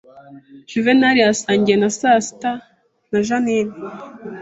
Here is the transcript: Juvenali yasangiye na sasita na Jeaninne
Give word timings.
Juvenali 0.69 1.19
yasangiye 1.21 1.77
na 1.79 1.89
sasita 1.97 2.51
na 3.09 3.19
Jeaninne 3.27 3.75